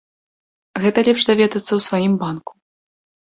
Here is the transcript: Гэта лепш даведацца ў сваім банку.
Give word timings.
Гэта 0.85 1.03
лепш 1.07 1.25
даведацца 1.31 1.69
ў 1.75 1.79
сваім 1.87 2.13
банку. 2.23 2.51